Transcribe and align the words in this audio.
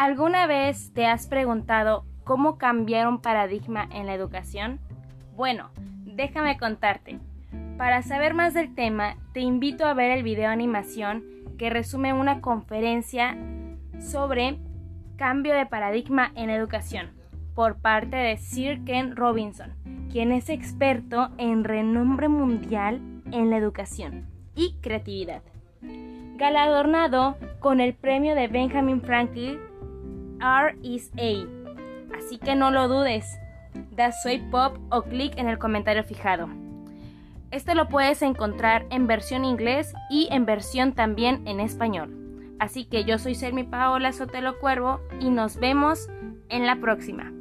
¿Alguna 0.00 0.46
vez 0.46 0.94
te 0.94 1.04
has 1.04 1.26
preguntado 1.26 2.06
cómo 2.24 2.56
cambiar 2.56 3.06
un 3.06 3.20
paradigma 3.20 3.86
en 3.92 4.06
la 4.06 4.14
educación? 4.14 4.80
Bueno, 5.36 5.68
déjame 6.06 6.56
contarte. 6.56 7.18
Para 7.76 8.00
saber 8.00 8.32
más 8.32 8.54
del 8.54 8.74
tema, 8.74 9.16
te 9.34 9.40
invito 9.40 9.84
a 9.84 9.92
ver 9.92 10.10
el 10.10 10.22
video 10.22 10.48
animación 10.48 11.22
que 11.58 11.68
resume 11.68 12.14
una 12.14 12.40
conferencia 12.40 13.36
sobre 13.98 14.58
cambio 15.16 15.54
de 15.54 15.66
paradigma 15.66 16.32
en 16.34 16.48
educación 16.48 17.10
por 17.54 17.76
parte 17.76 18.16
de 18.16 18.38
Sir 18.38 18.82
Ken 18.84 19.14
Robinson, 19.14 19.74
quien 20.10 20.32
es 20.32 20.48
experto 20.48 21.28
en 21.36 21.62
renombre 21.62 22.28
mundial 22.28 23.02
en 23.32 23.50
la 23.50 23.58
educación 23.58 24.30
y 24.54 24.76
creatividad. 24.80 25.42
Galardonado 26.38 27.36
con 27.58 27.82
el 27.82 27.92
premio 27.92 28.34
de 28.34 28.48
Benjamin 28.48 29.02
Franklin 29.02 29.58
RSA. 30.40 31.46
Así 32.16 32.38
que 32.38 32.54
no 32.54 32.70
lo 32.70 32.88
dudes, 32.88 33.38
da 33.92 34.12
swipe 34.12 34.48
pop 34.50 34.76
o 34.90 35.02
clic 35.02 35.36
en 35.36 35.48
el 35.48 35.58
comentario 35.58 36.04
fijado. 36.04 36.48
Este 37.50 37.74
lo 37.74 37.88
puedes 37.88 38.22
encontrar 38.22 38.86
en 38.90 39.06
versión 39.06 39.44
inglés 39.44 39.92
y 40.08 40.28
en 40.30 40.46
versión 40.46 40.92
también 40.92 41.46
en 41.46 41.60
español. 41.60 42.16
Así 42.58 42.84
que 42.84 43.04
yo 43.04 43.18
soy 43.18 43.34
Selmi 43.34 43.64
Paola 43.64 44.12
Sotelo 44.12 44.58
Cuervo 44.58 45.00
y 45.18 45.30
nos 45.30 45.56
vemos 45.56 46.08
en 46.48 46.66
la 46.66 46.76
próxima. 46.76 47.32